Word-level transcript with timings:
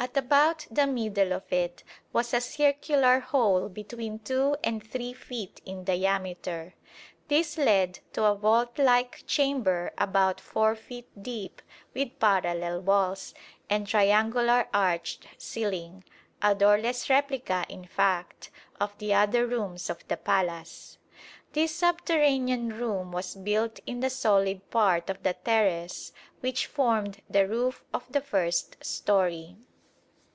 At 0.00 0.16
about 0.16 0.66
the 0.68 0.88
middle 0.88 1.32
of 1.32 1.44
it 1.52 1.84
was 2.12 2.34
a 2.34 2.40
circular 2.40 3.20
hole 3.20 3.68
between 3.68 4.18
2 4.18 4.56
and 4.64 4.82
3 4.84 5.12
feet 5.12 5.60
in 5.64 5.84
diameter. 5.84 6.74
This 7.28 7.56
led 7.56 8.00
to 8.14 8.24
a 8.24 8.34
vault 8.34 8.80
like 8.80 9.24
chamber 9.28 9.92
about 9.96 10.40
4 10.40 10.74
feet 10.74 11.06
deep 11.22 11.62
with 11.94 12.18
parallel 12.18 12.80
walls 12.80 13.32
and 13.70 13.86
triangular 13.86 14.66
arched 14.74 15.28
ceiling, 15.38 16.02
a 16.42 16.52
doorless 16.52 17.08
replica, 17.08 17.64
in 17.68 17.84
fact, 17.84 18.50
of 18.80 18.98
the 18.98 19.14
other 19.14 19.46
rooms 19.46 19.88
of 19.88 20.04
the 20.08 20.16
palace. 20.16 20.98
This 21.52 21.76
subterranean 21.76 22.70
room 22.70 23.12
was 23.12 23.36
built 23.36 23.78
in 23.86 24.00
the 24.00 24.10
solid 24.10 24.68
part 24.68 25.08
of 25.08 25.22
the 25.22 25.34
terrace 25.34 26.12
which 26.40 26.66
formed 26.66 27.22
the 27.30 27.46
roof 27.46 27.84
of 27.94 28.10
the 28.10 28.20
first 28.20 28.84
storey. 28.84 29.58